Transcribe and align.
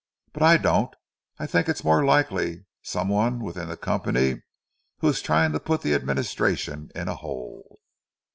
But 0.33 0.41
I 0.41 0.57
don't; 0.57 0.91
I 1.37 1.45
think 1.45 1.69
it's 1.69 1.83
more 1.83 2.03
likely 2.03 2.65
some 2.81 3.07
one 3.07 3.39
within 3.43 3.67
the 3.67 3.77
company 3.77 4.41
who 4.97 5.07
is 5.09 5.21
trying 5.21 5.51
to 5.51 5.59
put 5.59 5.83
the 5.83 5.93
administration 5.93 6.89
in 6.95 7.07
a 7.07 7.13
hole." 7.17 7.79